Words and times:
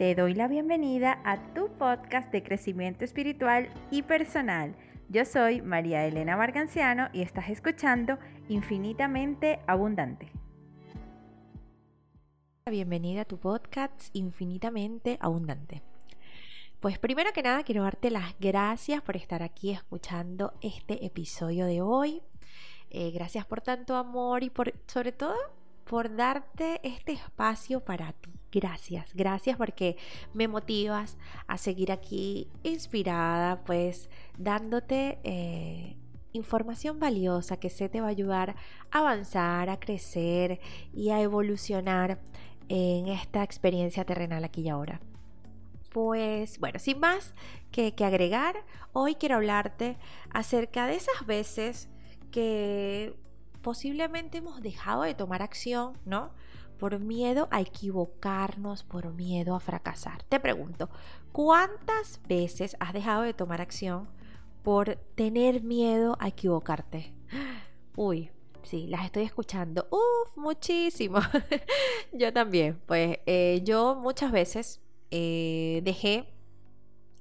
Te 0.00 0.14
doy 0.14 0.32
la 0.32 0.48
bienvenida 0.48 1.20
a 1.26 1.52
tu 1.52 1.68
podcast 1.76 2.32
de 2.32 2.42
crecimiento 2.42 3.04
espiritual 3.04 3.68
y 3.90 4.00
personal. 4.00 4.74
Yo 5.10 5.26
soy 5.26 5.60
María 5.60 6.06
Elena 6.06 6.38
Marganciano 6.38 7.10
y 7.12 7.20
estás 7.20 7.50
escuchando 7.50 8.18
Infinitamente 8.48 9.60
Abundante. 9.66 10.32
Bienvenida 12.64 13.20
a 13.20 13.24
tu 13.26 13.36
podcast 13.36 14.08
Infinitamente 14.14 15.18
Abundante. 15.20 15.82
Pues 16.80 16.98
primero 16.98 17.34
que 17.34 17.42
nada 17.42 17.62
quiero 17.62 17.82
darte 17.82 18.10
las 18.10 18.34
gracias 18.40 19.02
por 19.02 19.16
estar 19.16 19.42
aquí 19.42 19.70
escuchando 19.70 20.54
este 20.62 21.04
episodio 21.04 21.66
de 21.66 21.82
hoy. 21.82 22.22
Eh, 22.88 23.10
gracias 23.10 23.44
por 23.44 23.60
tanto 23.60 23.96
amor 23.96 24.44
y 24.44 24.48
por 24.48 24.72
sobre 24.86 25.12
todo 25.12 25.36
por 25.84 26.16
darte 26.16 26.80
este 26.84 27.12
espacio 27.12 27.80
para 27.84 28.14
ti. 28.14 28.39
Gracias, 28.52 29.14
gracias 29.14 29.56
porque 29.56 29.96
me 30.34 30.48
motivas 30.48 31.16
a 31.46 31.56
seguir 31.56 31.92
aquí 31.92 32.48
inspirada, 32.64 33.62
pues 33.64 34.10
dándote 34.38 35.20
eh, 35.22 35.96
información 36.32 36.98
valiosa 36.98 37.58
que 37.58 37.70
se 37.70 37.88
te 37.88 38.00
va 38.00 38.08
a 38.08 38.10
ayudar 38.10 38.56
a 38.90 38.98
avanzar, 38.98 39.70
a 39.70 39.78
crecer 39.78 40.60
y 40.92 41.10
a 41.10 41.20
evolucionar 41.20 42.20
en 42.68 43.06
esta 43.06 43.44
experiencia 43.44 44.04
terrenal 44.04 44.42
aquí 44.42 44.62
y 44.62 44.68
ahora. 44.68 45.00
Pues 45.92 46.58
bueno, 46.58 46.78
sin 46.80 46.98
más 46.98 47.34
que, 47.70 47.94
que 47.94 48.04
agregar, 48.04 48.64
hoy 48.92 49.14
quiero 49.14 49.36
hablarte 49.36 49.96
acerca 50.32 50.86
de 50.86 50.96
esas 50.96 51.24
veces 51.26 51.88
que 52.32 53.14
posiblemente 53.62 54.38
hemos 54.38 54.60
dejado 54.60 55.02
de 55.02 55.14
tomar 55.14 55.42
acción, 55.42 55.98
¿no? 56.04 56.32
Por 56.80 56.98
miedo 56.98 57.46
a 57.50 57.60
equivocarnos, 57.60 58.84
por 58.84 59.12
miedo 59.12 59.54
a 59.54 59.60
fracasar. 59.60 60.22
Te 60.24 60.40
pregunto, 60.40 60.88
¿cuántas 61.30 62.20
veces 62.26 62.74
has 62.80 62.94
dejado 62.94 63.20
de 63.20 63.34
tomar 63.34 63.60
acción 63.60 64.08
por 64.62 64.96
tener 65.14 65.62
miedo 65.62 66.16
a 66.20 66.28
equivocarte? 66.28 67.12
Uy, 67.96 68.30
sí, 68.62 68.86
las 68.86 69.04
estoy 69.04 69.24
escuchando. 69.24 69.88
Uf, 69.90 70.34
muchísimo. 70.36 71.18
yo 72.14 72.32
también. 72.32 72.80
Pues 72.86 73.18
eh, 73.26 73.60
yo 73.62 73.94
muchas 73.94 74.32
veces 74.32 74.80
eh, 75.10 75.82
dejé 75.84 76.32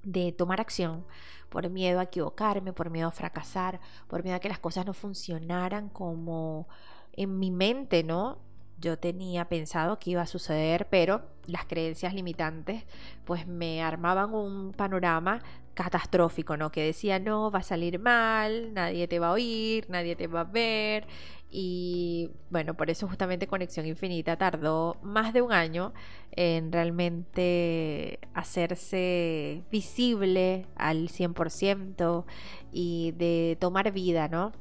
de 0.04 0.32
tomar 0.32 0.62
acción 0.62 1.06
por 1.50 1.70
miedo 1.70 2.00
a 2.00 2.04
equivocarme, 2.04 2.72
por 2.72 2.90
miedo 2.90 3.10
a 3.10 3.12
fracasar, 3.12 3.82
por 4.08 4.24
miedo 4.24 4.38
a 4.38 4.40
que 4.40 4.48
las 4.48 4.60
cosas 4.60 4.86
no 4.86 4.94
funcionaran 4.94 5.90
como 5.90 6.70
en 7.12 7.40
mi 7.40 7.52
mente, 7.52 8.04
¿no? 8.04 8.38
Yo 8.80 8.98
tenía 8.98 9.46
pensado 9.46 10.00
que 10.00 10.12
iba 10.12 10.22
a 10.22 10.28
suceder, 10.28 10.88
pero 10.90 11.22
las 11.46 11.66
creencias 11.66 12.14
limitantes 12.14 12.84
pues 13.26 13.48
me 13.48 13.82
armaban 13.82 14.34
un 14.34 14.72
panorama 14.74 15.42
catastrófico, 15.74 16.58
¿no? 16.58 16.72
Que 16.72 16.84
decía, 16.84 17.20
no, 17.20 17.52
va 17.52 17.60
a 17.60 17.64
salir 17.64 18.00
mal, 18.00 18.74
nadie 18.74 19.08
te 19.08 19.20
va 19.20 19.30
a 19.30 19.32
oír, 19.32 19.86
nadie 19.90 20.16
te 20.16 20.28
va 20.28 20.42
a 20.42 20.44
ver, 20.44 21.08
y 21.52 22.30
bueno, 22.52 22.76
por 22.76 22.90
eso 22.90 23.08
justamente 23.08 23.48
Conexión 23.48 23.86
Infinita 23.88 24.38
tardó 24.38 24.98
más 25.02 25.34
de 25.34 25.42
un 25.42 25.52
año 25.52 25.94
en 26.32 26.72
realmente 26.72 28.20
hacerse 28.34 29.64
visible 29.72 30.68
al 30.76 31.10
100% 31.10 32.26
y 32.72 33.14
de 33.14 33.58
tomar 33.60 33.92
vida, 33.92 34.28
¿no? 34.28 34.52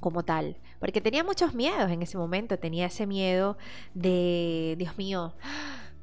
Como 0.00 0.24
tal. 0.24 0.56
Porque 0.78 1.00
tenía 1.00 1.24
muchos 1.24 1.54
miedos 1.54 1.90
en 1.90 2.02
ese 2.02 2.18
momento. 2.18 2.58
Tenía 2.58 2.86
ese 2.86 3.06
miedo 3.06 3.56
de, 3.94 4.74
Dios 4.78 4.96
mío, 4.98 5.34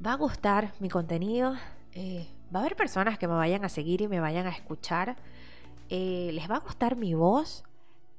¿va 0.06 0.14
a 0.14 0.16
gustar 0.16 0.74
mi 0.80 0.90
contenido? 0.90 1.56
Eh, 1.94 2.28
¿Va 2.54 2.60
a 2.60 2.62
haber 2.62 2.76
personas 2.76 3.18
que 3.18 3.28
me 3.28 3.36
vayan 3.36 3.64
a 3.66 3.70
seguir 3.70 4.02
y 4.02 4.08
me 4.08 4.20
vayan 4.20 4.48
a 4.48 4.50
escuchar? 4.50 5.16
Eh, 5.90 6.32
¿Les 6.34 6.50
va 6.50 6.56
a 6.56 6.60
gustar 6.60 6.96
mi 6.96 7.14
voz? 7.14 7.64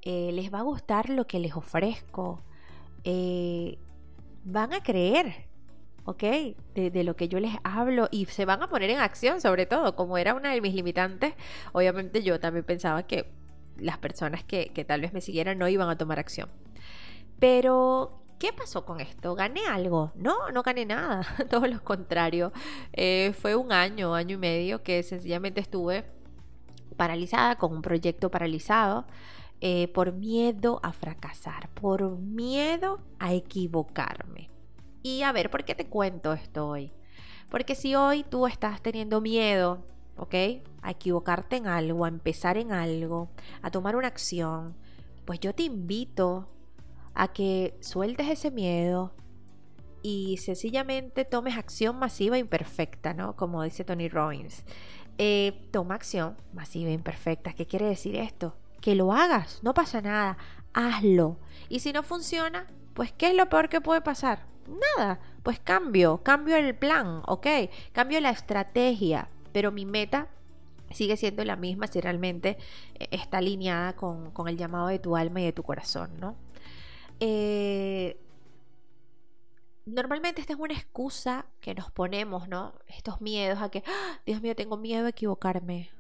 Eh, 0.03 0.31
les 0.33 0.53
va 0.53 0.61
a 0.61 0.63
gustar 0.63 1.09
lo 1.09 1.27
que 1.27 1.39
les 1.39 1.55
ofrezco, 1.55 2.43
van 4.45 4.73
a 4.75 4.83
creer, 4.83 5.47
¿ok? 6.05 6.23
De, 6.75 7.05
lo 7.05 7.17
que 7.17 7.29
yo 7.29 7.41
les 7.41 7.55
hablo 7.65 8.09
y 8.11 8.27
se 8.27 8.45
van 8.45 8.63
a 8.63 8.69
poner 8.69 8.91
en 8.91 8.99
acción, 8.99 9.41
sobre 9.41 9.67
todo, 9.67 9.97
como 9.97 10.19
era 10.19 10.35
una 10.35 10.53
de 10.53 10.61
mis 10.61 10.75
limitantes, 10.75 11.35
obviamente 11.73 12.23
yo 12.23 12.39
también 12.39 12.65
pensaba 12.65 13.05
que 13.05 13.31
las 13.77 13.99
personas 13.99 14.45
que, 14.45 14.69
tal 14.87 15.01
vez 15.01 15.13
me 15.13 15.21
siguieran 15.21 15.59
no 15.59 15.69
iban 15.69 15.89
a 15.89 15.99
tomar 15.99 16.19
acción. 16.19 16.49
Pero, 17.39 18.23
¿qué 18.39 18.53
pasó 18.53 18.85
con 18.85 19.01
esto? 19.01 19.35
¿Gané 19.35 19.67
algo? 19.67 20.13
No, 20.15 20.51
no 20.53 20.63
gané 20.63 20.87
nada, 20.87 21.23
todo 21.51 21.67
lo 21.67 21.83
contrario. 21.83 22.53
Eh, 22.93 23.35
fue 23.39 23.57
un 23.57 23.73
año, 23.73 24.15
año 24.15 24.35
y 24.35 24.39
medio 24.39 24.83
que 24.83 25.03
sencillamente 25.03 25.61
estuve 25.61 26.05
paralizada, 26.97 27.57
con 27.57 27.73
un 27.73 27.83
proyecto 27.83 28.31
paralizado. 28.31 29.07
Eh, 29.61 29.89
por 29.89 30.13
miedo 30.13 30.79
a 30.83 30.93
fracasar, 30.93 31.71
por 31.71 32.19
miedo 32.19 33.01
a 33.19 33.33
equivocarme. 33.33 34.51
Y 35.03 35.23
a 35.23 35.33
ver, 35.33 35.51
¿por 35.51 35.65
qué 35.65 35.75
te 35.75 35.87
cuento 35.87 36.35
esto 36.35 36.69
hoy? 36.69 36.93
Porque 37.49 37.75
si 37.75 37.95
hoy 37.95 38.25
tú 38.25 38.47
estás 38.47 38.83
teniendo 38.83 39.21
miedo, 39.21 39.87
¿ok? 40.17 40.35
A 40.83 40.91
equivocarte 40.91 41.57
en 41.57 41.67
algo, 41.67 42.05
a 42.05 42.09
empezar 42.09 42.57
en 42.57 42.73
algo, 42.73 43.31
a 43.63 43.71
tomar 43.71 43.97
una 43.97 44.09
acción, 44.09 44.75
pues 45.25 45.41
yo 45.41 45.55
te 45.55 45.63
invito 45.63 46.49
a 47.15 47.33
que 47.33 47.77
sueltes 47.81 48.29
ese 48.29 48.51
miedo 48.51 49.13
y 50.03 50.37
sencillamente 50.39 51.25
tomes 51.25 51.57
acción 51.57 51.99
masiva 51.99 52.37
e 52.37 52.41
imperfecta, 52.41 53.15
¿no? 53.15 53.37
Como 53.37 53.63
dice 53.63 53.85
Tony 53.85 54.09
Robbins. 54.09 54.65
Eh, 55.17 55.69
toma 55.71 55.95
acción 55.95 56.37
masiva 56.53 56.91
e 56.91 56.95
imperfecta. 56.95 57.53
¿Qué 57.53 57.67
quiere 57.67 57.87
decir 57.87 58.17
esto? 58.17 58.55
que 58.85 58.95
lo 58.95 59.15
hagas, 59.15 59.61
no 59.63 59.73
pasa 59.73 60.03
nada, 60.03 60.37
hazlo. 60.75 61.39
Y 61.71 61.81
si 61.81 61.95
no 61.95 62.03
funciona, 62.03 62.67
pues 62.93 63.13
¿qué 63.13 63.29
es 63.29 63.35
lo 63.35 63.49
peor 63.49 63.71
que 63.71 63.81
puede 63.81 64.03
pasar? 64.03 64.45
Nada, 64.99 65.21
pues 65.43 65.59
cambio, 65.59 66.23
cambio 66.23 66.57
el 66.57 66.75
plan, 66.75 67.23
¿ok? 67.27 67.47
Cambio 67.93 68.21
la 68.21 68.29
estrategia, 68.29 69.31
pero 69.55 69.71
mi 69.71 69.87
meta 69.87 70.27
sigue 70.91 71.17
siendo 71.17 71.45
la 71.45 71.55
misma 71.55 71.87
si 71.87 72.01
realmente 72.01 72.59
eh, 72.97 73.07
está 73.13 73.39
alineada 73.39 73.95
con, 73.95 74.33
el 74.49 74.57
llamado 74.57 74.89
de 74.89 74.99
tu 74.99 75.17
alma 75.17 75.41
y 75.41 75.45
de 75.45 75.53
tu 75.53 75.63
corazón, 75.63 76.19
¿no? 76.19 76.37
Eh, 77.21 78.21
normalmente 79.87 80.41
esta 80.41 80.55
es 80.55 80.59
una 80.59 80.75
excusa 80.75 81.47
que 81.61 81.73
nos 81.73 81.93
ponemos, 81.93 82.49
¿no? 82.49 82.75
Estos 82.89 83.21
miedos 83.21 83.63
a 83.63 83.71
que, 83.71 83.85
¡Ah! 83.87 84.19
Dios 84.27 84.43
mío, 84.43 84.57
tengo 84.57 84.77
miedo 84.77 85.07
a 85.07 85.11
equivocarme, 85.11 85.91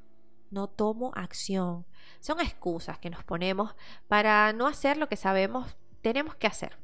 no 0.50 0.66
tomo 0.66 1.12
acción. 1.14 1.86
Son 2.18 2.40
excusas 2.40 2.98
que 2.98 3.08
nos 3.08 3.22
ponemos 3.22 3.76
para 4.08 4.52
no 4.52 4.66
hacer 4.66 4.96
lo 4.96 5.08
que 5.08 5.16
sabemos 5.16 5.76
tenemos 6.02 6.34
que 6.34 6.48
hacer. 6.48 6.76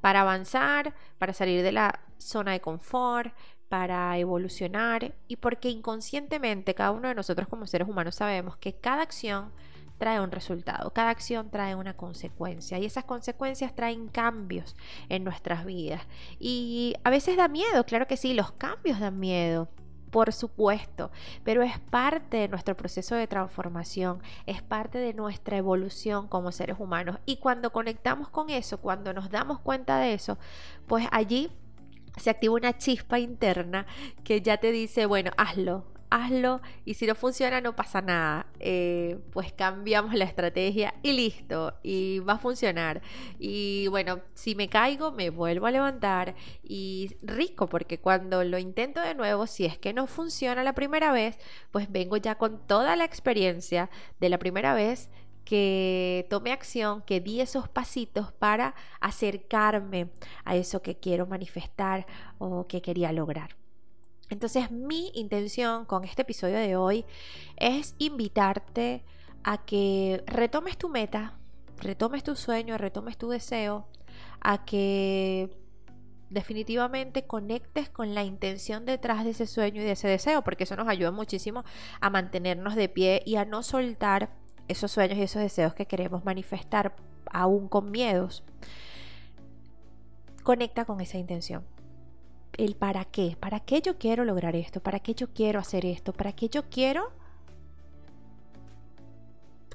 Para 0.00 0.22
avanzar, 0.22 0.92
para 1.18 1.34
salir 1.34 1.62
de 1.62 1.70
la 1.70 2.00
zona 2.18 2.50
de 2.50 2.60
confort, 2.60 3.32
para 3.70 4.18
evolucionar 4.18 5.14
y 5.28 5.36
porque 5.36 5.70
inconscientemente 5.70 6.74
cada 6.74 6.90
uno 6.90 7.06
de 7.06 7.14
nosotros 7.14 7.48
como 7.48 7.68
seres 7.68 7.88
humanos 7.88 8.16
sabemos 8.16 8.56
que 8.56 8.74
cada 8.74 9.02
acción 9.02 9.52
trae 9.96 10.20
un 10.20 10.32
resultado, 10.32 10.92
cada 10.92 11.10
acción 11.10 11.50
trae 11.50 11.76
una 11.76 11.96
consecuencia 11.96 12.80
y 12.80 12.84
esas 12.84 13.04
consecuencias 13.04 13.72
traen 13.76 14.08
cambios 14.08 14.74
en 15.08 15.22
nuestras 15.22 15.64
vidas. 15.64 16.02
Y 16.40 16.94
a 17.04 17.10
veces 17.10 17.36
da 17.36 17.46
miedo, 17.46 17.84
claro 17.84 18.08
que 18.08 18.16
sí, 18.16 18.34
los 18.34 18.50
cambios 18.50 18.98
dan 18.98 19.20
miedo, 19.20 19.68
por 20.10 20.32
supuesto, 20.32 21.12
pero 21.44 21.62
es 21.62 21.78
parte 21.78 22.38
de 22.38 22.48
nuestro 22.48 22.76
proceso 22.76 23.14
de 23.14 23.28
transformación, 23.28 24.20
es 24.46 24.62
parte 24.62 24.98
de 24.98 25.14
nuestra 25.14 25.58
evolución 25.58 26.26
como 26.26 26.50
seres 26.50 26.76
humanos. 26.80 27.18
Y 27.24 27.36
cuando 27.36 27.70
conectamos 27.70 28.30
con 28.30 28.50
eso, 28.50 28.80
cuando 28.80 29.12
nos 29.12 29.30
damos 29.30 29.60
cuenta 29.60 30.00
de 30.00 30.14
eso, 30.14 30.38
pues 30.88 31.06
allí 31.12 31.52
se 32.20 32.30
activa 32.30 32.54
una 32.54 32.76
chispa 32.78 33.18
interna 33.18 33.86
que 34.24 34.40
ya 34.40 34.58
te 34.58 34.70
dice, 34.72 35.06
bueno, 35.06 35.32
hazlo, 35.36 35.86
hazlo 36.10 36.60
y 36.84 36.94
si 36.94 37.06
no 37.06 37.14
funciona 37.14 37.60
no 37.60 37.74
pasa 37.74 38.02
nada. 38.02 38.46
Eh, 38.58 39.18
pues 39.32 39.52
cambiamos 39.52 40.14
la 40.14 40.24
estrategia 40.24 40.94
y 41.02 41.12
listo, 41.12 41.74
y 41.82 42.18
va 42.18 42.34
a 42.34 42.38
funcionar. 42.38 43.00
Y 43.38 43.86
bueno, 43.88 44.20
si 44.34 44.54
me 44.54 44.68
caigo 44.68 45.12
me 45.12 45.30
vuelvo 45.30 45.66
a 45.66 45.70
levantar 45.70 46.34
y 46.62 47.16
rico 47.22 47.68
porque 47.68 47.98
cuando 47.98 48.44
lo 48.44 48.58
intento 48.58 49.00
de 49.00 49.14
nuevo, 49.14 49.46
si 49.46 49.64
es 49.64 49.78
que 49.78 49.92
no 49.92 50.06
funciona 50.06 50.62
la 50.64 50.74
primera 50.74 51.12
vez, 51.12 51.38
pues 51.70 51.90
vengo 51.90 52.16
ya 52.16 52.34
con 52.36 52.66
toda 52.66 52.96
la 52.96 53.04
experiencia 53.04 53.90
de 54.18 54.28
la 54.28 54.38
primera 54.38 54.74
vez 54.74 55.08
que 55.44 56.26
tomé 56.30 56.52
acción, 56.52 57.02
que 57.02 57.20
di 57.20 57.40
esos 57.40 57.68
pasitos 57.68 58.32
para 58.32 58.74
acercarme 59.00 60.10
a 60.44 60.56
eso 60.56 60.82
que 60.82 60.96
quiero 60.96 61.26
manifestar 61.26 62.06
o 62.38 62.66
que 62.66 62.82
quería 62.82 63.12
lograr. 63.12 63.56
Entonces 64.28 64.70
mi 64.70 65.10
intención 65.14 65.84
con 65.84 66.04
este 66.04 66.22
episodio 66.22 66.56
de 66.56 66.76
hoy 66.76 67.04
es 67.56 67.94
invitarte 67.98 69.04
a 69.42 69.64
que 69.64 70.22
retomes 70.26 70.78
tu 70.78 70.88
meta, 70.88 71.38
retomes 71.78 72.22
tu 72.22 72.36
sueño, 72.36 72.78
retomes 72.78 73.18
tu 73.18 73.28
deseo, 73.28 73.88
a 74.40 74.64
que 74.64 75.50
definitivamente 76.30 77.26
conectes 77.26 77.88
con 77.88 78.14
la 78.14 78.22
intención 78.22 78.84
detrás 78.84 79.24
de 79.24 79.30
ese 79.30 79.46
sueño 79.46 79.82
y 79.82 79.84
de 79.84 79.92
ese 79.92 80.06
deseo, 80.06 80.42
porque 80.42 80.64
eso 80.64 80.76
nos 80.76 80.88
ayuda 80.88 81.10
muchísimo 81.10 81.64
a 82.00 82.08
mantenernos 82.08 82.76
de 82.76 82.88
pie 82.88 83.22
y 83.26 83.34
a 83.34 83.44
no 83.44 83.64
soltar 83.64 84.30
esos 84.70 84.92
sueños 84.92 85.18
y 85.18 85.22
esos 85.22 85.42
deseos 85.42 85.74
que 85.74 85.86
queremos 85.86 86.24
manifestar 86.24 86.94
aún 87.32 87.68
con 87.68 87.90
miedos. 87.90 88.44
Conecta 90.42 90.84
con 90.84 91.00
esa 91.00 91.18
intención. 91.18 91.64
El 92.56 92.76
para 92.76 93.04
qué, 93.04 93.36
para 93.38 93.60
qué 93.60 93.80
yo 93.80 93.98
quiero 93.98 94.24
lograr 94.24 94.56
esto, 94.56 94.80
para 94.80 95.00
qué 95.00 95.14
yo 95.14 95.32
quiero 95.32 95.60
hacer 95.60 95.84
esto, 95.86 96.12
para 96.12 96.32
qué 96.32 96.48
yo 96.48 96.68
quiero 96.68 97.12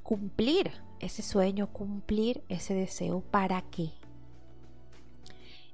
cumplir 0.03 0.71
ese 0.99 1.21
sueño, 1.21 1.67
cumplir 1.67 2.43
ese 2.47 2.73
deseo, 2.73 3.21
¿para 3.21 3.61
qué? 3.63 3.91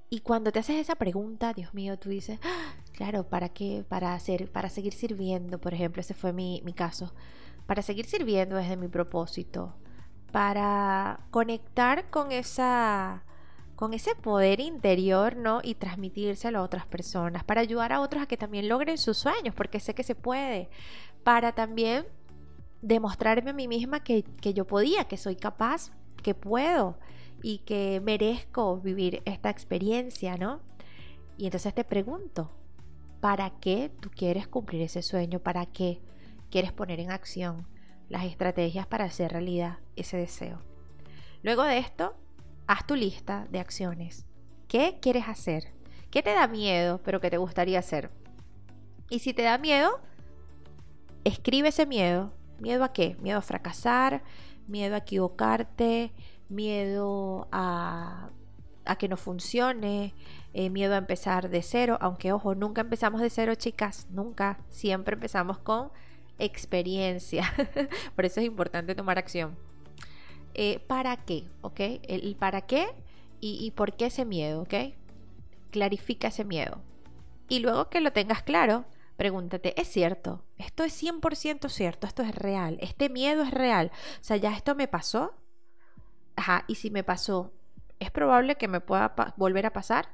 Y 0.09 0.21
cuando 0.21 0.51
te 0.51 0.59
haces 0.59 0.77
esa 0.77 0.95
pregunta, 0.95 1.53
Dios 1.53 1.73
mío, 1.73 1.97
tú 1.97 2.09
dices, 2.09 2.39
ah, 2.43 2.73
claro, 2.91 3.27
¿para 3.27 3.49
qué? 3.49 3.85
Para 3.87 4.13
hacer, 4.13 4.51
para 4.51 4.69
seguir 4.69 4.93
sirviendo, 4.93 5.59
por 5.59 5.73
ejemplo, 5.73 6.01
ese 6.01 6.13
fue 6.13 6.33
mi, 6.33 6.61
mi 6.65 6.73
caso. 6.73 7.13
Para 7.65 7.81
seguir 7.81 8.05
sirviendo 8.05 8.55
desde 8.55 8.77
mi 8.77 8.87
propósito. 8.87 9.75
Para 10.31 11.21
conectar 11.31 12.09
con 12.09 12.31
esa 12.31 13.23
con 13.75 13.95
ese 13.95 14.13
poder 14.13 14.59
interior, 14.59 15.35
¿no? 15.35 15.59
Y 15.63 15.73
transmitírselo 15.73 16.59
a 16.59 16.61
otras 16.61 16.85
personas, 16.85 17.43
para 17.43 17.61
ayudar 17.61 17.91
a 17.91 17.99
otros 17.99 18.21
a 18.21 18.27
que 18.27 18.37
también 18.37 18.69
logren 18.69 18.99
sus 18.99 19.17
sueños, 19.17 19.55
porque 19.55 19.79
sé 19.79 19.95
que 19.95 20.03
se 20.03 20.13
puede, 20.13 20.69
para 21.23 21.53
también 21.53 22.05
demostrarme 22.83 23.49
a 23.49 23.53
mí 23.53 23.67
misma 23.67 24.03
que, 24.03 24.21
que 24.21 24.53
yo 24.53 24.67
podía, 24.67 25.05
que 25.05 25.17
soy 25.17 25.35
capaz, 25.35 25.91
que 26.21 26.35
puedo, 26.35 26.99
y 27.41 27.59
que 27.59 28.01
merezco 28.03 28.77
vivir 28.77 29.21
esta 29.25 29.49
experiencia, 29.49 30.37
¿no? 30.37 30.61
Y 31.37 31.45
entonces 31.45 31.73
te 31.73 31.83
pregunto, 31.83 32.51
¿para 33.19 33.49
qué 33.59 33.91
tú 33.99 34.09
quieres 34.09 34.47
cumplir 34.47 34.81
ese 34.83 35.01
sueño? 35.01 35.39
¿Para 35.39 35.65
qué 35.65 36.01
quieres 36.51 36.71
poner 36.71 36.99
en 36.99 37.11
acción 37.11 37.67
las 38.09 38.25
estrategias 38.25 38.85
para 38.85 39.05
hacer 39.05 39.31
realidad 39.31 39.79
ese 39.95 40.17
deseo? 40.17 40.61
Luego 41.41 41.63
de 41.63 41.79
esto, 41.79 42.15
haz 42.67 42.85
tu 42.85 42.95
lista 42.95 43.47
de 43.49 43.59
acciones. 43.59 44.27
¿Qué 44.67 44.99
quieres 45.01 45.27
hacer? 45.27 45.73
¿Qué 46.11 46.21
te 46.21 46.33
da 46.33 46.47
miedo, 46.47 47.01
pero 47.03 47.19
que 47.19 47.31
te 47.31 47.37
gustaría 47.37 47.79
hacer? 47.79 48.11
Y 49.09 49.19
si 49.19 49.33
te 49.33 49.41
da 49.41 49.57
miedo, 49.57 49.99
escribe 51.23 51.69
ese 51.69 51.85
miedo. 51.85 52.31
¿Miedo 52.59 52.83
a 52.83 52.93
qué? 52.93 53.17
Miedo 53.21 53.39
a 53.39 53.41
fracasar, 53.41 54.23
miedo 54.67 54.95
a 54.95 54.99
equivocarte, 54.99 56.13
miedo 56.47 57.47
a, 57.51 58.29
que 58.99 59.07
no 59.07 59.17
funcione, 59.17 60.13
eh, 60.53 60.69
miedo 60.69 60.93
a 60.93 60.97
empezar 60.97 61.49
de 61.49 61.61
cero, 61.61 61.97
aunque 62.01 62.33
ojo, 62.33 62.55
nunca 62.55 62.81
empezamos 62.81 63.21
de 63.21 63.29
cero, 63.29 63.55
chicas, 63.55 64.07
nunca, 64.11 64.59
siempre 64.69 65.15
empezamos 65.15 65.57
con 65.59 65.91
experiencia. 66.41 67.53
Por 68.15 68.25
eso 68.25 68.39
es 68.39 68.45
importante 68.45 68.95
tomar 68.95 69.17
acción. 69.17 69.57
Eh, 70.53 70.79
¿Para 70.87 71.17
qué? 71.17 71.47
¿Ok? 71.61 71.79
El, 71.79 72.35
para 72.35 72.61
qué 72.61 72.87
y, 73.39 73.57
y, 73.65 73.71
por 73.71 73.95
qué 73.95 74.07
ese 74.07 74.25
miedo, 74.25 74.63
¿ok? 74.63 74.73
Clarifica 75.71 76.27
ese 76.27 76.43
miedo. 76.43 76.81
Y 77.47 77.59
luego 77.59 77.89
que 77.89 78.01
lo 78.01 78.11
tengas 78.11 78.43
claro, 78.43 78.85
pregúntate, 79.15 79.79
¿es 79.79 79.87
cierto? 79.87 80.43
¿Esto 80.57 80.83
es 80.83 81.01
100% 81.01 81.69
cierto? 81.69 82.05
¿Esto 82.05 82.21
es 82.23 82.35
real? 82.35 82.77
¿Este 82.81 83.09
miedo 83.09 83.43
es 83.43 83.51
real? 83.51 83.91
O 84.19 84.23
sea, 84.23 84.37
¿ya 84.37 84.53
esto 84.53 84.75
me 84.75 84.87
pasó? 84.87 85.33
Ajá, 86.35 86.65
y 86.67 86.75
si 86.75 86.91
me 86.91 87.03
pasó, 87.03 87.53
¿es 87.99 88.11
probable 88.11 88.55
que 88.55 88.67
me 88.67 88.81
pueda 88.81 89.13
volver 89.37 89.65
a 89.65 89.73
pasar? 89.73 90.09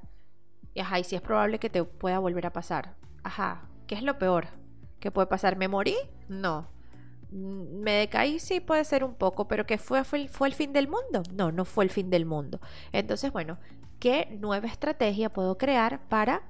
Ajá, 0.80 1.00
y 1.00 1.04
si 1.04 1.16
es 1.16 1.22
probable 1.22 1.60
que 1.60 1.70
te 1.70 1.84
pueda 1.84 2.20
volver 2.20 2.46
a 2.46 2.54
pasar. 2.54 2.96
Ajá, 3.24 3.68
¿qué 3.88 3.96
es 3.96 4.04
lo 4.04 4.20
peor 4.20 4.67
que 5.08 5.12
puede 5.12 5.28
pasar? 5.28 5.56
¿Me 5.56 5.70
morí? 5.70 5.96
No. 6.28 6.68
Mm, 7.32 7.80
¿Me 7.80 7.94
decaí? 7.94 8.40
Sí, 8.40 8.60
puede 8.60 8.84
ser 8.84 9.06
un 9.06 9.16
poco, 9.16 9.48
pero 9.48 9.66
¿qué 9.66 9.78
fue, 9.78 10.04
fue, 10.04 10.28
fue 10.28 10.50
el 10.50 10.54
fin 10.54 10.74
del 10.74 10.90
mundo? 10.90 11.24
No, 11.34 11.50
no 11.50 11.64
fue 11.64 11.86
el 11.86 11.90
fin 11.90 12.10
del 12.10 12.26
mundo. 12.26 12.60
Entonces, 12.92 13.32
bueno, 13.32 13.58
¿qué 14.00 14.38
nueva 14.42 14.68
estrategia 14.68 15.30
puedo 15.30 15.58
crear 15.58 16.02
para 16.10 16.42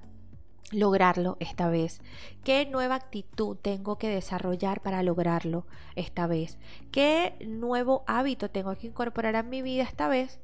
lograrlo 0.72 1.38
esta 1.40 1.70
vez? 1.70 2.02
¿Qué 2.44 2.66
nueva 2.66 2.96
actitud 2.96 3.58
tengo 3.58 4.00
que 4.00 4.10
desarrollar 4.10 4.82
para 4.82 5.04
lograrlo 5.04 5.68
esta 5.96 6.26
vez? 6.26 6.58
¿Qué 6.92 7.38
nuevo 7.46 8.04
hábito 8.08 8.50
tengo 8.50 8.76
que 8.76 8.88
incorporar 8.88 9.36
a 9.36 9.44
mi 9.44 9.62
vida 9.62 9.84
esta 9.84 10.08
vez 10.08 10.40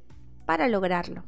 para 0.46 0.68
lograrlo? 0.68 1.24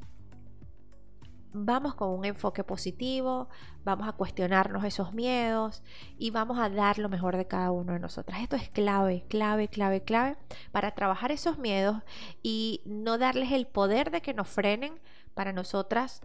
Vamos 1.59 1.95
con 1.95 2.11
un 2.11 2.27
enfoque 2.27 2.65
positivo, 2.65 3.49
vamos 3.83 4.07
a 4.07 4.13
cuestionarnos 4.13 4.85
esos 4.85 5.15
miedos 5.15 5.83
y 6.19 6.31
vamos 6.31 6.59
a 6.59 6.69
dar 6.69 6.99
lo 6.99 7.09
mejor 7.09 7.39
de 7.39 7.47
cada 7.47 7.71
uno 7.71 7.95
de 7.95 7.99
nosotras. 7.99 8.43
Esto 8.43 8.57
es 8.57 8.69
clave, 8.69 9.25
clave, 9.29 9.69
clave, 9.69 10.03
clave 10.03 10.37
para 10.71 10.91
trabajar 10.91 11.33
esos 11.33 11.57
miedos 11.57 12.03
y 12.43 12.83
no 12.85 13.17
darles 13.17 13.53
el 13.53 13.67
poder 13.67 14.11
de 14.11 14.21
que 14.21 14.35
nos 14.35 14.49
frenen 14.49 15.01
para 15.33 15.55
nosotras 15.55 16.21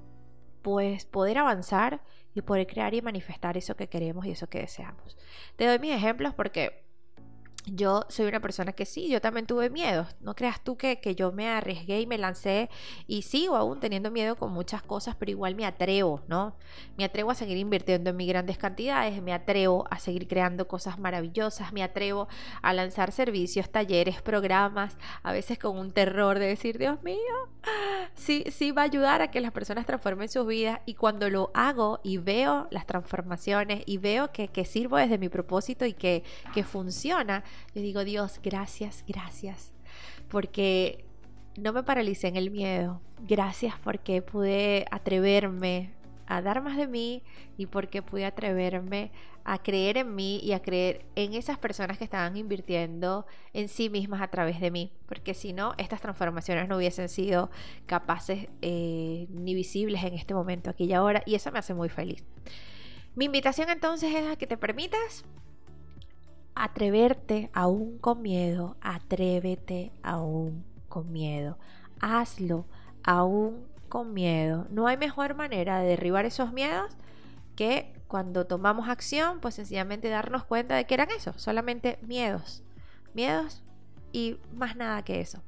pues 0.62 1.06
poder 1.06 1.38
avanzar 1.38 2.02
y 2.36 2.42
poder 2.42 2.68
crear 2.68 2.94
y 2.94 3.02
manifestar 3.02 3.56
eso 3.56 3.76
que 3.76 3.88
queremos 3.88 4.26
y 4.26 4.32
eso 4.32 4.48
que 4.48 4.60
deseamos. 4.60 5.18
Te 5.56 5.66
doy 5.66 5.80
mis 5.80 5.94
ejemplos 5.94 6.34
porque 6.34 6.91
yo 7.66 8.06
soy 8.10 8.26
una 8.26 8.40
persona 8.40 8.74
que 8.74 8.86
sí, 8.86 9.08
yo 9.08 9.22
también 9.22 9.46
tuve 9.46 9.70
miedo. 9.70 10.08
No 10.20 10.36
creas 10.36 10.64
tú 10.64 10.78
que, 10.78 11.00
que, 11.00 11.16
yo 11.16 11.32
me 11.32 11.48
arriesgué 11.48 12.02
y 12.02 12.08
me 12.08 12.18
lancé 12.18 12.70
y 13.08 13.22
sigo 13.22 13.56
aún 13.56 13.80
teniendo 13.80 14.10
miedo 14.10 14.36
con 14.36 14.52
muchas 14.52 14.82
cosas, 14.82 15.16
pero 15.16 15.32
igual 15.32 15.56
me 15.56 15.66
atrevo, 15.66 16.22
¿no? 16.28 16.56
Me 16.98 17.06
atrevo 17.06 17.32
a 17.32 17.36
seguir 17.36 17.58
invirtiendo 17.58 18.10
en 18.10 18.18
mis 18.18 18.28
grandes 18.28 18.58
cantidades, 18.58 19.22
me 19.22 19.34
atrevo 19.34 19.86
a 19.92 20.00
seguir 20.00 20.28
creando 20.28 20.68
cosas 20.68 20.98
maravillosas, 20.98 21.72
me 21.74 21.84
atrevo 21.84 22.28
a 22.62 22.74
lanzar 22.74 23.12
servicios, 23.12 23.70
talleres, 23.70 24.22
programas, 24.22 24.98
a 25.22 25.32
veces 25.32 25.60
con 25.60 25.78
un 25.78 25.92
terror 25.92 26.40
de 26.40 26.48
decir, 26.48 26.78
Dios 26.78 27.02
mío, 27.04 27.18
sí, 28.16 28.44
sí 28.50 28.72
va 28.72 28.82
a 28.82 28.86
ayudar 28.86 29.22
a 29.22 29.30
que 29.30 29.42
las 29.42 29.52
personas 29.52 29.86
transformen 29.86 30.30
sus 30.30 30.48
vidas 30.48 30.80
y 30.86 30.96
cuando 30.96 31.30
lo 31.30 31.52
hago 31.54 32.00
y 32.04 32.18
veo 32.18 32.68
las 32.72 32.86
transformaciones 32.88 33.84
y 33.86 33.98
veo 33.98 34.32
que, 34.32 34.48
que 34.48 34.66
sirvo 34.66 34.98
desde 34.98 35.18
mi 35.18 35.30
propósito 35.30 35.86
y 35.86 35.94
que, 35.94 36.24
que 36.54 36.64
funciona, 36.64 37.44
yo 37.74 37.82
digo, 37.82 38.04
Dios, 38.04 38.40
gracias, 38.44 39.04
gracias, 39.08 39.74
porque 40.30 41.06
no 41.58 41.74
me 41.74 41.84
paralicé 41.84 42.28
en 42.28 42.36
el 42.36 42.52
miedo. 42.52 43.02
Gracias 43.28 43.76
porque 43.84 44.22
pude 44.22 44.86
atreverme 44.92 45.94
a 46.28 46.42
dar 46.42 46.62
más 46.62 46.78
de 46.78 46.88
mí 46.88 47.24
y 47.58 47.66
porque 47.66 48.02
pude 48.02 48.26
atreverme 48.26 49.12
a 49.44 49.62
creer 49.62 49.98
en 49.98 50.16
mí 50.16 50.40
y 50.42 50.54
a 50.54 50.62
creer 50.62 51.06
en 51.16 51.34
esas 51.34 51.58
personas 51.58 51.98
que 51.98 52.04
estaban 52.04 52.38
invirtiendo 52.38 53.26
en 53.54 53.68
sí 53.68 53.90
mismas 53.90 54.22
a 54.22 54.30
través 54.30 54.62
de 54.62 54.72
mí. 54.72 54.92
Porque 55.08 55.34
si 55.34 55.52
no, 55.52 55.74
estas 55.78 56.00
transformaciones 56.00 56.70
no 56.70 56.78
hubiesen 56.78 57.10
sido 57.10 57.52
capaces 57.86 58.48
eh, 58.62 59.28
ni 59.30 59.54
visibles 59.56 60.04
en 60.04 60.14
este 60.14 60.34
momento, 60.34 60.70
aquí 60.70 60.86
y 60.86 60.94
ahora. 60.94 61.22
Y 61.26 61.36
eso 61.36 61.52
me 61.52 61.60
hace 61.60 61.74
muy 61.74 61.90
feliz. 61.90 62.24
Mi 63.16 63.26
invitación 63.26 63.70
entonces 63.70 64.16
es 64.16 64.32
a 64.32 64.38
que 64.38 64.48
te 64.48 64.58
permitas 64.58 65.26
atreverte 66.56 67.50
aún 67.54 67.98
con 67.98 68.22
miedo, 68.22 68.76
atrévete 68.82 69.92
aún 70.04 70.66
con 70.90 71.12
miedo, 71.12 71.58
hazlo 72.00 72.66
aún 73.04 73.66
con 73.90 74.14
miedo. 74.14 74.68
No 74.70 74.88
hay 74.88 74.98
mejor 74.98 75.36
manera 75.36 75.80
de 75.80 75.90
derribar 75.90 76.26
esos 76.26 76.54
miedos 76.54 76.92
que 77.56 77.94
cuando 78.08 78.46
tomamos 78.46 78.90
acción, 78.90 79.40
pues 79.40 79.56
sencillamente 79.56 80.10
darnos 80.10 80.44
cuenta 80.44 80.76
de 80.76 80.86
que 80.86 80.94
eran 80.94 81.10
eso, 81.12 81.34
solamente 81.38 81.98
miedos, 82.02 82.64
miedos 83.14 83.64
y 84.12 84.38
más 84.54 84.76
nada 84.76 85.04
que 85.04 85.22
eso. 85.22 85.42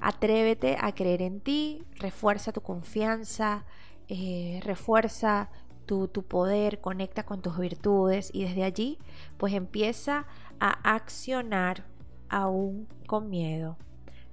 Atrévete 0.00 0.76
a 0.80 0.94
creer 0.94 1.22
en 1.22 1.40
ti, 1.40 1.84
refuerza 1.96 2.52
tu 2.52 2.60
confianza, 2.60 3.64
eh, 4.08 4.60
refuerza 4.62 5.48
tu, 5.84 6.08
poder, 6.08 6.80
conecta 6.80 7.24
con 7.24 7.42
tus 7.42 7.58
virtudes 7.58 8.30
y 8.32 8.44
desde 8.44 8.64
allí 8.64 8.98
pues 9.36 9.52
empieza 9.54 10.26
a 10.60 10.94
accionar 10.94 11.84
aún 12.28 12.88
con 13.06 13.30
miedo. 13.30 13.76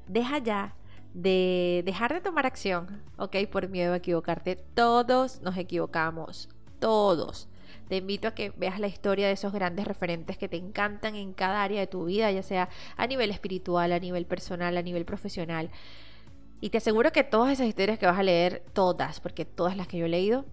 Deja 0.08 0.39
ya 0.39 0.75
de 1.13 1.84
dejar 1.86 2.13
de 2.13 2.22
tomar 2.22 2.46
acción, 2.46 3.01
¿ok? 3.17 3.36
Por 3.51 3.70
miedo 3.70 3.93
a 3.93 3.98
equivocarte. 3.98 4.55
Todos 4.55 5.41
nos 5.41 5.58
equivocamos, 5.58 6.50
todos. 6.79 7.48
Te 7.88 7.98
invito 7.98 8.29
a 8.29 8.34
que 8.34 8.51
veas 8.51 8.79
la 8.79 8.88
historia 8.88 9.27
de 9.27 9.34
esos 9.34 9.51
grandes 9.51 9.86
referentes 9.86 10.38
que 10.38 10.48
te 10.48 10.58
encantan 10.58 11.15
en 11.15 11.34
cada 11.34 11.62
área 11.62 11.81
de 11.81 11.88
tu 11.88 12.05
vida, 12.05 12.31
ya 12.31 12.43
sea 12.43 12.70
a 12.96 13.08
nivel 13.08 13.31
espiritual, 13.31 13.91
a 13.91 14.00
nivel 14.00 14.25
personal, 14.25 14.77
a 14.77 14.81
nivel 14.81 15.03
profesional. 15.03 15.70
Y 16.62 16.70
te 16.70 16.77
aseguro 16.77 17.12
que 17.12 17.24
todas 17.24 17.51
esas 17.51 17.67
historias 17.67 18.00
que 18.00 18.05
vas 18.05 18.20
a 18.20 18.24
leer, 18.24 18.63
todas, 18.74 19.20
porque 19.20 19.46
todas 19.46 19.75
las 19.75 19.88
que 19.88 19.98
yo 19.98 20.05
he 20.05 20.10
leído, 20.10 20.46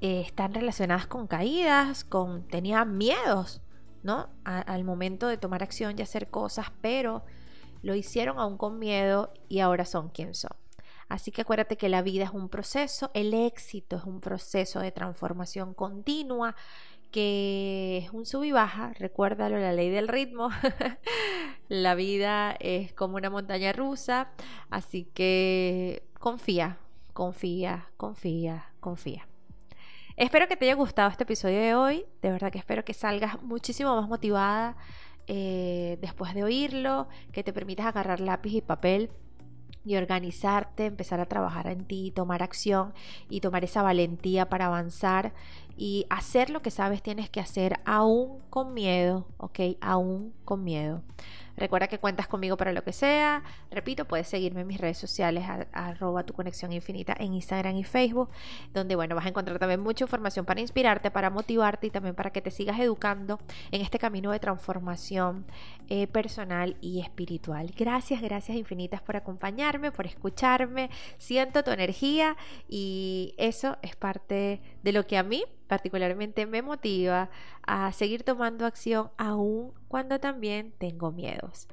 eh, 0.00 0.22
están 0.26 0.54
relacionadas 0.54 1.06
con 1.06 1.26
caídas, 1.26 2.04
con 2.04 2.46
tenían 2.48 2.96
miedos, 2.96 3.60
¿no? 4.02 4.28
al 4.44 4.84
momento 4.84 5.28
de 5.28 5.36
tomar 5.36 5.62
acción 5.62 5.98
y 5.98 6.02
hacer 6.02 6.28
cosas, 6.28 6.72
pero 6.80 7.22
lo 7.82 7.94
hicieron 7.94 8.38
aún 8.38 8.56
con 8.56 8.78
miedo 8.78 9.32
y 9.48 9.60
ahora 9.60 9.84
son 9.84 10.08
quien 10.08 10.34
son. 10.34 10.52
Así 11.08 11.32
que 11.32 11.42
acuérdate 11.42 11.76
que 11.76 11.88
la 11.88 12.02
vida 12.02 12.24
es 12.24 12.30
un 12.30 12.48
proceso, 12.48 13.10
el 13.14 13.34
éxito 13.34 13.96
es 13.96 14.04
un 14.04 14.20
proceso 14.20 14.80
de 14.80 14.92
transformación 14.92 15.74
continua 15.74 16.54
que 17.10 17.98
es 18.04 18.12
un 18.12 18.24
sub 18.24 18.44
y 18.44 18.52
baja, 18.52 18.92
recuérdalo, 18.98 19.58
la 19.58 19.72
ley 19.72 19.90
del 19.90 20.08
ritmo. 20.08 20.50
la 21.68 21.94
vida 21.94 22.56
es 22.60 22.92
como 22.92 23.16
una 23.16 23.30
montaña 23.30 23.72
rusa, 23.72 24.30
así 24.70 25.04
que 25.12 26.04
confía, 26.18 26.78
confía, 27.12 27.90
confía, 27.96 28.72
confía. 28.80 29.29
Espero 30.20 30.46
que 30.48 30.56
te 30.58 30.66
haya 30.66 30.74
gustado 30.74 31.08
este 31.08 31.22
episodio 31.22 31.58
de 31.58 31.74
hoy, 31.74 32.04
de 32.20 32.30
verdad 32.30 32.52
que 32.52 32.58
espero 32.58 32.84
que 32.84 32.92
salgas 32.92 33.42
muchísimo 33.42 33.96
más 33.96 34.06
motivada 34.06 34.76
eh, 35.26 35.96
después 36.02 36.34
de 36.34 36.44
oírlo, 36.44 37.08
que 37.32 37.42
te 37.42 37.54
permitas 37.54 37.86
agarrar 37.86 38.20
lápiz 38.20 38.52
y 38.52 38.60
papel 38.60 39.08
y 39.82 39.96
organizarte, 39.96 40.84
empezar 40.84 41.20
a 41.20 41.24
trabajar 41.24 41.68
en 41.68 41.86
ti, 41.86 42.12
tomar 42.14 42.42
acción 42.42 42.92
y 43.30 43.40
tomar 43.40 43.64
esa 43.64 43.80
valentía 43.80 44.50
para 44.50 44.66
avanzar 44.66 45.32
y 45.78 46.04
hacer 46.10 46.50
lo 46.50 46.60
que 46.60 46.70
sabes 46.70 47.02
tienes 47.02 47.30
que 47.30 47.40
hacer 47.40 47.80
aún 47.86 48.40
con 48.50 48.74
miedo, 48.74 49.26
¿ok? 49.38 49.60
Aún 49.80 50.34
con 50.44 50.64
miedo. 50.64 51.02
Recuerda 51.60 51.88
que 51.88 51.98
cuentas 51.98 52.26
conmigo 52.26 52.56
para 52.56 52.72
lo 52.72 52.82
que 52.82 52.94
sea. 52.94 53.42
Repito, 53.70 54.06
puedes 54.06 54.26
seguirme 54.26 54.62
en 54.62 54.66
mis 54.66 54.80
redes 54.80 54.96
sociales, 54.96 55.44
arroba 55.72 56.22
tu 56.24 56.32
conexión 56.32 56.72
infinita 56.72 57.14
en 57.18 57.34
Instagram 57.34 57.76
y 57.76 57.84
Facebook, 57.84 58.30
donde, 58.72 58.96
bueno, 58.96 59.14
vas 59.14 59.26
a 59.26 59.28
encontrar 59.28 59.58
también 59.58 59.80
mucha 59.80 60.04
información 60.04 60.46
para 60.46 60.62
inspirarte, 60.62 61.10
para 61.10 61.28
motivarte 61.28 61.88
y 61.88 61.90
también 61.90 62.14
para 62.14 62.30
que 62.30 62.40
te 62.40 62.50
sigas 62.50 62.80
educando 62.80 63.38
en 63.70 63.82
este 63.82 63.98
camino 63.98 64.30
de 64.32 64.40
transformación 64.40 65.44
eh, 65.90 66.06
personal 66.06 66.78
y 66.80 67.00
espiritual. 67.00 67.70
Gracias, 67.76 68.22
gracias 68.22 68.56
infinitas 68.56 69.02
por 69.02 69.16
acompañarme, 69.16 69.92
por 69.92 70.06
escucharme. 70.06 70.88
Siento 71.18 71.62
tu 71.62 71.72
energía 71.72 72.38
y 72.70 73.34
eso 73.36 73.76
es 73.82 73.96
parte 73.96 74.62
de 74.82 74.92
lo 74.92 75.06
que 75.06 75.16
a 75.16 75.22
mí 75.22 75.44
particularmente 75.66 76.46
me 76.46 76.62
motiva 76.62 77.30
a 77.62 77.92
seguir 77.92 78.22
tomando 78.24 78.66
acción 78.66 79.10
aún 79.16 79.72
cuando 79.88 80.18
también 80.18 80.72
tengo 80.78 81.12
miedos. 81.12 81.68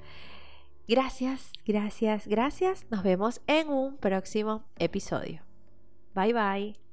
Gracias, 0.88 1.52
gracias, 1.66 2.28
gracias. 2.28 2.86
Nos 2.90 3.04
vemos 3.04 3.42
en 3.48 3.70
un 3.70 3.98
próximo 3.98 4.64
episodio. 4.78 5.42
Bye 6.16 6.34
bye. 6.34 6.87